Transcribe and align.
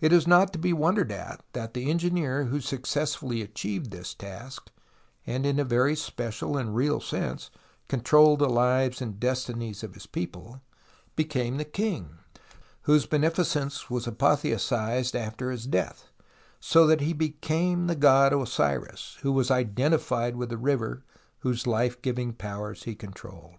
It 0.00 0.10
is 0.10 0.26
not 0.26 0.54
to 0.54 0.58
be 0.58 0.72
wondered 0.72 1.12
at 1.12 1.44
that 1.52 1.74
the 1.74 1.90
engineer 1.90 2.44
who 2.44 2.62
successfully 2.62 3.42
achieved 3.42 3.90
this 3.90 4.14
task, 4.14 4.70
and 5.26 5.44
in 5.44 5.58
a 5.60 5.66
very 5.66 5.94
special 5.96 6.56
and 6.56 6.74
real 6.74 6.98
sense 6.98 7.50
controlled 7.86 8.38
the 8.38 8.48
lives 8.48 9.02
and 9.02 9.20
destinies 9.20 9.84
of 9.84 9.92
his 9.92 10.06
people, 10.06 10.62
became 11.14 11.58
the 11.58 11.64
king, 11.66 12.16
whose 12.84 13.04
beneficence 13.04 13.90
was 13.90 14.06
apotheosized 14.06 15.14
after 15.14 15.50
his 15.50 15.66
death, 15.66 16.08
so 16.58 16.86
that 16.86 17.02
he 17.02 17.12
became 17.12 17.86
the 17.86 17.94
god 17.94 18.32
Osiris, 18.32 19.18
who 19.20 19.30
was 19.30 19.50
identified 19.50 20.36
with 20.36 20.48
the 20.48 20.56
river, 20.56 21.04
whose 21.40 21.66
life 21.66 22.00
giving 22.00 22.32
powers 22.32 22.84
he 22.84 22.94
controlled. 22.94 23.56